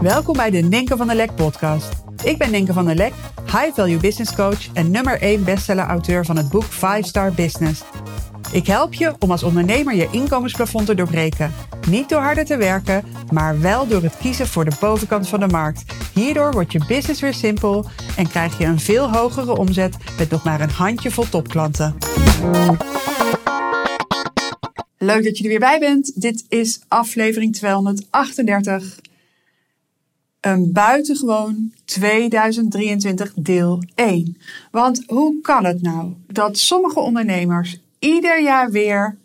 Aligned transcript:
Welkom 0.00 0.36
bij 0.36 0.50
de 0.50 0.58
Ninke 0.58 0.96
van 0.96 1.06
der 1.06 1.16
Lek 1.16 1.34
podcast. 1.34 1.88
Ik 2.24 2.38
ben 2.38 2.50
Ninke 2.50 2.72
van 2.72 2.84
der 2.84 2.94
Lek, 2.94 3.12
high 3.44 3.74
value 3.74 3.98
business 3.98 4.34
coach 4.34 4.72
en 4.72 4.90
nummer 4.90 5.20
1 5.20 5.44
bestseller 5.44 5.84
auteur 5.84 6.24
van 6.24 6.36
het 6.36 6.48
boek 6.48 6.64
5 6.64 7.06
Star 7.06 7.32
Business. 7.32 7.82
Ik 8.52 8.66
help 8.66 8.94
je 8.94 9.14
om 9.18 9.30
als 9.30 9.42
ondernemer 9.42 9.94
je 9.94 10.08
inkomensplafond 10.10 10.86
te 10.86 10.94
doorbreken. 10.94 11.52
Niet 11.88 12.08
door 12.08 12.20
harder 12.20 12.44
te 12.44 12.56
werken, 12.56 13.04
maar 13.32 13.60
wel 13.60 13.86
door 13.86 14.02
het 14.02 14.16
kiezen 14.16 14.46
voor 14.46 14.64
de 14.64 14.76
bovenkant 14.80 15.28
van 15.28 15.40
de 15.40 15.46
markt. 15.46 15.84
Hierdoor 16.14 16.52
wordt 16.52 16.72
je 16.72 16.84
business 16.86 17.20
weer 17.20 17.34
simpel 17.34 17.84
en 18.16 18.28
krijg 18.28 18.58
je 18.58 18.64
een 18.64 18.80
veel 18.80 19.10
hogere 19.12 19.56
omzet 19.56 19.96
met 20.18 20.30
nog 20.30 20.44
maar 20.44 20.60
een 20.60 20.70
handjevol 20.70 21.28
topklanten. 21.28 21.96
Leuk 24.98 25.24
dat 25.24 25.38
je 25.38 25.44
er 25.44 25.50
weer 25.50 25.58
bij 25.58 25.78
bent. 25.78 26.20
Dit 26.20 26.44
is 26.48 26.80
aflevering 26.88 27.54
238. 27.54 28.98
Een 30.46 30.72
buitengewoon 30.72 31.72
2023 31.84 33.32
deel 33.34 33.82
1. 33.94 34.36
Want 34.70 35.02
hoe 35.06 35.40
kan 35.40 35.64
het 35.64 35.82
nou 35.82 36.12
dat 36.26 36.58
sommige 36.58 37.00
ondernemers 37.00 37.80
ieder 37.98 38.42
jaar 38.42 38.70
weer 38.70 39.18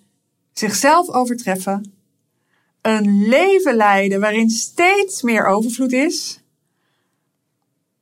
zichzelf 0.53 1.09
overtreffen, 1.09 1.93
een 2.81 3.27
leven 3.27 3.75
leiden 3.75 4.19
waarin 4.19 4.49
steeds 4.49 5.21
meer 5.21 5.45
overvloed 5.45 5.91
is, 5.91 6.39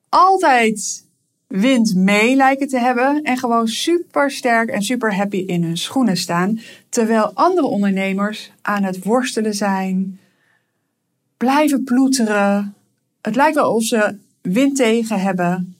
altijd 0.09 1.05
wind 1.47 1.95
mee 1.95 2.35
lijken 2.35 2.67
te 2.67 2.79
hebben 2.79 3.23
en 3.23 3.37
gewoon 3.37 3.67
super 3.67 4.31
sterk 4.31 4.69
en 4.69 4.81
super 4.81 5.15
happy 5.15 5.43
in 5.45 5.63
hun 5.63 5.77
schoenen 5.77 6.17
staan, 6.17 6.59
terwijl 6.89 7.31
andere 7.33 7.67
ondernemers 7.67 8.51
aan 8.61 8.83
het 8.83 9.03
worstelen 9.03 9.53
zijn, 9.53 10.19
blijven 11.37 11.83
ploeteren. 11.83 12.73
Het 13.21 13.35
lijkt 13.35 13.55
wel 13.55 13.73
of 13.73 13.83
ze 13.83 14.17
wind 14.41 14.75
tegen 14.75 15.19
hebben 15.19 15.75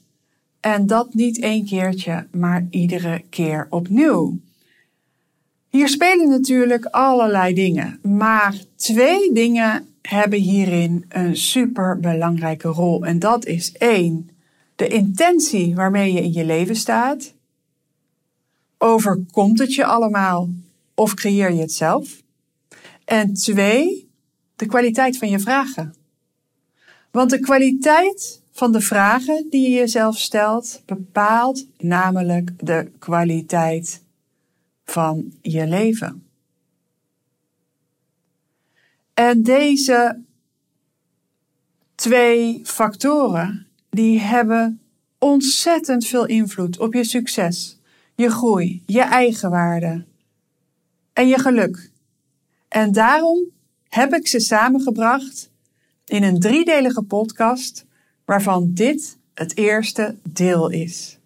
en 0.60 0.86
dat 0.86 1.14
niet 1.14 1.40
één 1.40 1.64
keertje, 1.64 2.26
maar 2.32 2.66
iedere 2.70 3.22
keer 3.30 3.66
opnieuw. 3.70 4.38
Hier 5.68 5.88
spelen 5.88 6.28
natuurlijk 6.28 6.84
allerlei 6.84 7.54
dingen, 7.54 7.98
maar 8.02 8.54
twee 8.76 9.32
dingen 9.32 9.86
hebben 10.02 10.38
hierin 10.38 11.04
een 11.08 11.36
super 11.36 12.00
belangrijke 12.00 12.68
rol. 12.68 13.04
En 13.04 13.18
dat 13.18 13.46
is 13.46 13.72
één, 13.72 14.30
de 14.76 14.88
intentie 14.88 15.74
waarmee 15.74 16.12
je 16.12 16.22
in 16.22 16.32
je 16.32 16.44
leven 16.44 16.76
staat. 16.76 17.34
Overkomt 18.78 19.58
het 19.58 19.74
je 19.74 19.84
allemaal 19.84 20.48
of 20.94 21.14
creëer 21.14 21.52
je 21.52 21.60
het 21.60 21.72
zelf? 21.72 22.22
En 23.04 23.34
twee, 23.34 24.10
de 24.56 24.66
kwaliteit 24.66 25.18
van 25.18 25.28
je 25.28 25.38
vragen. 25.38 25.94
Want 27.10 27.30
de 27.30 27.40
kwaliteit 27.40 28.42
van 28.52 28.72
de 28.72 28.80
vragen 28.80 29.46
die 29.50 29.70
je 29.70 29.76
jezelf 29.76 30.18
stelt 30.18 30.82
bepaalt 30.86 31.66
namelijk 31.78 32.50
de 32.66 32.90
kwaliteit 32.98 34.02
van 34.84 35.32
je 35.40 35.66
leven. 35.66 36.24
En 39.14 39.42
deze 39.42 40.22
twee 41.94 42.60
factoren, 42.64 43.66
die 43.90 44.20
hebben 44.20 44.80
ontzettend 45.18 46.06
veel 46.06 46.26
invloed 46.26 46.78
op 46.78 46.94
je 46.94 47.04
succes, 47.04 47.78
je 48.14 48.30
groei, 48.30 48.82
je 48.86 49.02
eigenwaarde 49.02 50.04
en 51.12 51.28
je 51.28 51.38
geluk. 51.38 51.90
En 52.68 52.92
daarom 52.92 53.44
heb 53.88 54.14
ik 54.14 54.28
ze 54.28 54.40
samengebracht 54.40 55.49
in 56.10 56.22
een 56.22 56.40
driedelige 56.40 57.02
podcast, 57.02 57.86
waarvan 58.24 58.70
dit 58.74 59.18
het 59.34 59.56
eerste 59.56 60.16
deel 60.22 60.70
is. 60.70 61.18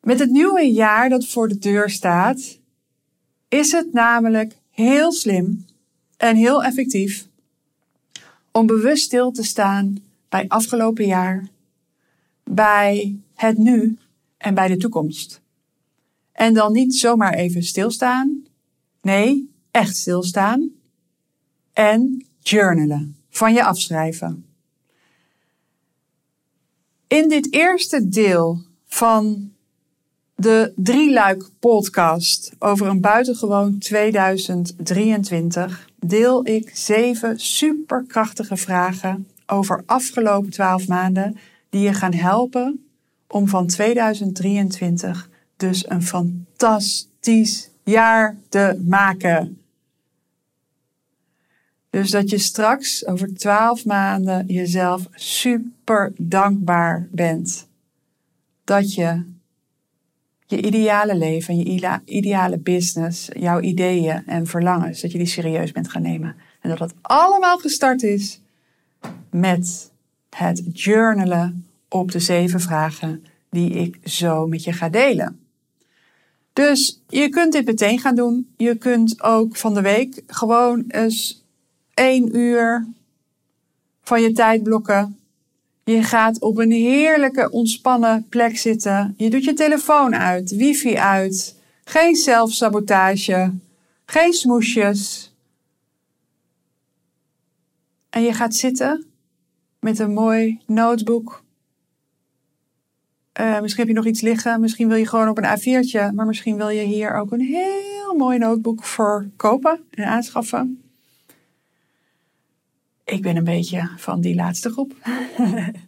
Met 0.00 0.18
het 0.18 0.30
nieuwe 0.30 0.72
jaar 0.72 1.08
dat 1.08 1.26
voor 1.26 1.48
de 1.48 1.58
deur 1.58 1.90
staat, 1.90 2.58
is 3.48 3.72
het 3.72 3.92
namelijk 3.92 4.56
heel 4.70 5.12
slim 5.12 5.64
en 6.16 6.36
heel 6.36 6.64
effectief 6.64 7.26
om 8.50 8.66
bewust 8.66 9.04
stil 9.04 9.30
te 9.30 9.42
staan 9.42 9.96
bij 10.28 10.48
afgelopen 10.48 11.06
jaar, 11.06 11.48
bij 12.44 13.16
het 13.34 13.58
nu 13.58 13.98
en 14.36 14.54
bij 14.54 14.68
de 14.68 14.76
toekomst. 14.76 15.40
En 16.32 16.54
dan 16.54 16.72
niet 16.72 16.94
zomaar 16.94 17.34
even 17.34 17.62
stilstaan, 17.62 18.44
nee, 19.02 19.50
echt 19.70 19.96
stilstaan 19.96 20.70
en 21.72 22.26
journalen, 22.40 23.16
van 23.36 23.52
je 23.52 23.64
afschrijven. 23.64 24.46
In 27.06 27.28
dit 27.28 27.52
eerste 27.52 28.08
deel 28.08 28.62
van 28.86 29.52
de 30.34 30.72
drieluik 30.76 31.50
podcast 31.58 32.52
over 32.58 32.86
een 32.86 33.00
buitengewoon 33.00 33.78
2023 33.78 35.88
deel 35.98 36.46
ik 36.46 36.76
zeven 36.76 37.40
superkrachtige 37.40 38.56
vragen 38.56 39.28
over 39.46 39.82
afgelopen 39.86 40.50
12 40.50 40.88
maanden 40.88 41.38
die 41.70 41.80
je 41.80 41.92
gaan 41.92 42.14
helpen 42.14 42.86
om 43.28 43.48
van 43.48 43.66
2023 43.66 45.28
dus 45.56 45.90
een 45.90 46.02
fantastisch 46.02 47.70
jaar 47.84 48.36
te 48.48 48.82
maken. 48.86 49.63
Dus 51.94 52.10
dat 52.10 52.30
je 52.30 52.38
straks 52.38 53.06
over 53.06 53.34
12 53.34 53.84
maanden 53.84 54.46
jezelf 54.46 55.08
super 55.14 56.12
dankbaar 56.16 57.08
bent. 57.10 57.68
Dat 58.64 58.94
je 58.94 59.22
je 60.46 60.62
ideale 60.62 61.16
leven, 61.16 61.58
je 61.58 62.00
ideale 62.04 62.58
business, 62.58 63.28
jouw 63.32 63.60
ideeën 63.60 64.22
en 64.26 64.46
verlangens, 64.46 65.00
dat 65.00 65.12
je 65.12 65.18
die 65.18 65.26
serieus 65.26 65.72
bent 65.72 65.90
gaan 65.90 66.02
nemen. 66.02 66.36
En 66.60 66.68
dat 66.68 66.78
dat 66.78 66.94
allemaal 67.00 67.58
gestart 67.58 68.02
is 68.02 68.40
met 69.30 69.90
het 70.30 70.62
journalen 70.72 71.66
op 71.88 72.12
de 72.12 72.20
zeven 72.20 72.60
vragen 72.60 73.24
die 73.50 73.70
ik 73.70 73.98
zo 74.04 74.46
met 74.46 74.64
je 74.64 74.72
ga 74.72 74.88
delen. 74.88 75.40
Dus 76.52 77.02
je 77.08 77.28
kunt 77.28 77.52
dit 77.52 77.66
meteen 77.66 77.98
gaan 77.98 78.14
doen. 78.14 78.48
Je 78.56 78.74
kunt 78.76 79.22
ook 79.22 79.56
van 79.56 79.74
de 79.74 79.82
week 79.82 80.22
gewoon 80.26 80.84
eens 80.88 81.42
één 81.94 82.36
uur 82.36 82.86
van 84.02 84.22
je 84.22 84.32
tijd 84.32 84.62
blokken 84.62 85.18
je 85.84 86.02
gaat 86.02 86.40
op 86.40 86.58
een 86.58 86.70
heerlijke 86.70 87.50
ontspannen 87.50 88.26
plek 88.28 88.58
zitten. 88.58 89.14
Je 89.16 89.30
doet 89.30 89.44
je 89.44 89.52
telefoon 89.52 90.14
uit, 90.16 90.50
wifi 90.50 90.96
uit. 90.96 91.60
Geen 91.84 92.14
zelfsabotage. 92.14 93.52
Geen 94.06 94.32
smoesjes. 94.32 95.32
En 98.10 98.22
je 98.22 98.32
gaat 98.32 98.54
zitten 98.54 99.04
met 99.80 99.98
een 99.98 100.12
mooi 100.12 100.60
notebook. 100.66 101.42
Uh, 103.40 103.60
misschien 103.60 103.82
heb 103.86 103.94
je 103.94 104.00
nog 104.00 104.06
iets 104.06 104.20
liggen. 104.20 104.60
Misschien 104.60 104.88
wil 104.88 104.96
je 104.96 105.06
gewoon 105.06 105.28
op 105.28 105.38
een 105.38 105.58
A4'tje. 105.58 106.14
Maar 106.14 106.26
misschien 106.26 106.56
wil 106.56 106.68
je 106.68 106.82
hier 106.82 107.14
ook 107.14 107.32
een 107.32 107.40
heel 107.40 108.14
mooi 108.16 108.38
notebook 108.38 108.84
voor 108.84 109.28
kopen 109.36 109.80
en 109.90 110.04
aanschaffen. 110.04 110.83
Ik 113.04 113.22
ben 113.22 113.36
een 113.36 113.44
beetje 113.44 113.90
van 113.96 114.20
die 114.20 114.34
laatste 114.34 114.70
groep. 114.70 114.94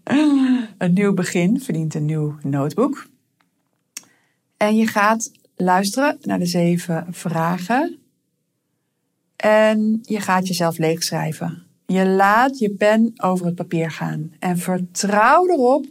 een 0.78 0.92
nieuw 0.92 1.14
begin 1.14 1.60
verdient 1.60 1.94
een 1.94 2.04
nieuw 2.04 2.36
notebook. 2.42 3.08
En 4.56 4.76
je 4.76 4.86
gaat 4.86 5.30
luisteren 5.56 6.18
naar 6.20 6.38
de 6.38 6.46
zeven 6.46 7.06
vragen. 7.10 7.98
En 9.36 9.98
je 10.02 10.20
gaat 10.20 10.46
jezelf 10.46 10.78
leegschrijven. 10.78 11.66
Je 11.86 12.06
laat 12.06 12.58
je 12.58 12.70
pen 12.70 13.12
over 13.16 13.46
het 13.46 13.54
papier 13.54 13.90
gaan. 13.90 14.32
En 14.38 14.58
vertrouw 14.58 15.48
erop 15.48 15.86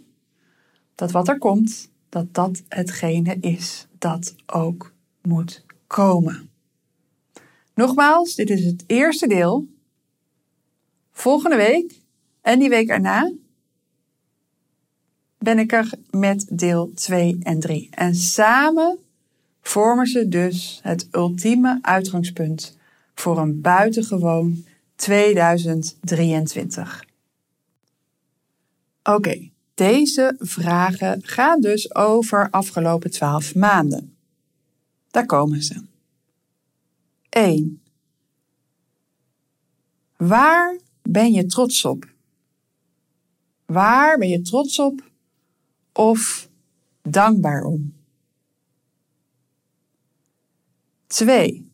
dat 0.95 1.11
wat 1.11 1.27
er 1.27 1.37
komt, 1.37 1.89
dat 2.09 2.33
dat 2.33 2.63
hetgene 2.69 3.37
is 3.39 3.87
dat 3.97 4.35
ook 4.45 4.93
moet 5.21 5.65
komen. 5.87 6.49
Nogmaals, 7.73 8.35
dit 8.35 8.49
is 8.49 8.65
het 8.65 8.83
eerste 8.87 9.27
deel 9.27 9.67
Volgende 11.17 11.55
week 11.55 12.01
en 12.41 12.59
die 12.59 12.69
week 12.69 12.89
erna 12.89 13.31
ben 15.37 15.59
ik 15.59 15.71
er 15.71 15.89
met 16.09 16.45
deel 16.49 16.91
2 16.93 17.37
en 17.41 17.59
3. 17.59 17.87
En 17.91 18.15
samen 18.15 18.97
vormen 19.61 20.07
ze 20.07 20.27
dus 20.27 20.79
het 20.83 21.07
ultieme 21.11 21.79
uitgangspunt 21.81 22.77
voor 23.13 23.37
een 23.37 23.61
buitengewoon 23.61 24.65
2023. 24.95 27.05
Oké, 29.03 29.49
deze 29.73 30.35
vragen 30.39 31.23
gaan 31.23 31.61
dus 31.61 31.95
over 31.95 32.49
afgelopen 32.49 33.11
12 33.11 33.55
maanden. 33.55 34.15
Daar 35.11 35.25
komen 35.25 35.63
ze. 35.63 35.81
1. 37.29 37.81
Waar 40.17 40.83
ben 41.09 41.31
je 41.31 41.45
trots 41.45 41.85
op 41.85 42.13
Waar 43.65 44.17
ben 44.17 44.29
je 44.29 44.41
trots 44.41 44.79
op 44.79 45.11
of 45.93 46.49
dankbaar 47.01 47.63
om? 47.63 47.93
2. 51.07 51.71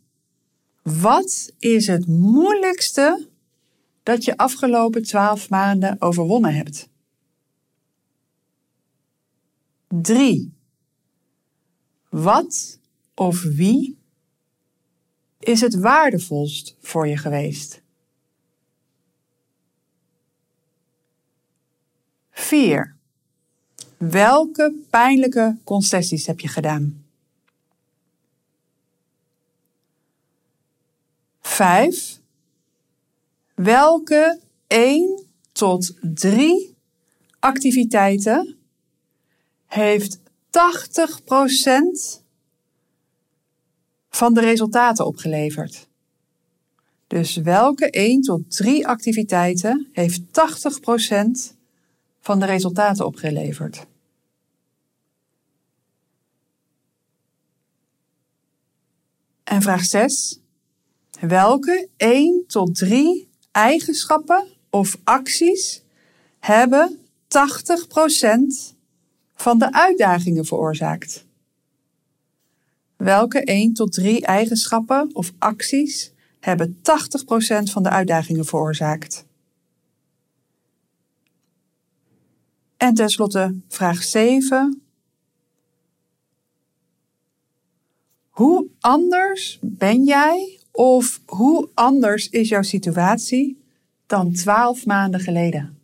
Wat 0.81 1.53
is 1.59 1.87
het 1.87 2.07
moeilijkste 2.07 3.29
dat 4.03 4.23
je 4.23 4.37
afgelopen 4.37 5.03
12 5.03 5.49
maanden 5.49 6.01
overwonnen 6.01 6.55
hebt? 6.55 6.89
3. 9.87 10.53
Wat 12.09 12.79
of 13.15 13.41
wie 13.41 13.97
is 15.39 15.61
het 15.61 15.75
waardevolst 15.75 16.75
voor 16.79 17.07
je 17.07 17.17
geweest? 17.17 17.80
4. 22.51 22.95
Welke 23.97 24.73
pijnlijke 24.89 25.57
concessies 25.63 26.25
heb 26.25 26.39
je 26.39 26.47
gedaan? 26.47 27.03
5. 31.41 32.19
Welke 33.53 34.39
1 34.67 35.25
tot 35.51 35.93
3 36.01 36.75
activiteiten 37.39 38.57
heeft 39.65 40.19
80% 40.19 40.21
van 44.09 44.33
de 44.33 44.41
resultaten 44.41 45.05
opgeleverd? 45.05 45.87
Dus 47.07 47.35
welke 47.35 47.89
1 47.89 48.21
tot 48.21 48.55
3 48.57 48.87
activiteiten 48.87 49.89
heeft 49.91 50.21
80% 51.53 51.60
van 52.21 52.39
de 52.39 52.45
resultaten 52.45 53.05
opgeleverd? 53.05 53.85
En 59.43 59.61
vraag 59.61 59.85
6. 59.85 60.39
Welke 61.19 61.89
1 61.97 62.43
tot 62.47 62.75
3 62.75 63.29
eigenschappen 63.51 64.47
of 64.69 64.97
acties 65.03 65.83
hebben 66.39 66.99
80% 67.23 68.75
van 69.35 69.59
de 69.59 69.73
uitdagingen 69.73 70.45
veroorzaakt? 70.45 71.25
Welke 72.97 73.43
1 73.43 73.73
tot 73.73 73.91
3 73.93 74.25
eigenschappen 74.25 75.09
of 75.13 75.31
acties 75.37 76.11
hebben 76.39 76.75
80% 76.75 76.79
van 77.63 77.83
de 77.83 77.89
uitdagingen 77.89 78.45
veroorzaakt? 78.45 79.25
En 82.81 82.93
tenslotte 82.93 83.55
vraag 83.67 84.03
7. 84.03 84.81
Hoe 88.29 88.67
anders 88.79 89.59
ben 89.61 90.03
jij 90.03 90.59
of 90.71 91.21
hoe 91.25 91.69
anders 91.73 92.29
is 92.29 92.49
jouw 92.49 92.61
situatie 92.61 93.63
dan 94.05 94.31
twaalf 94.31 94.85
maanden 94.85 95.19
geleden? 95.19 95.80